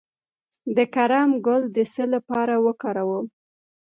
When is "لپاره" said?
2.13-2.55